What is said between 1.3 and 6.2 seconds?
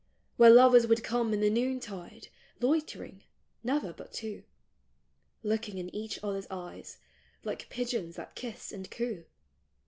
in the noontide, loiter ing— never but two, Looking in each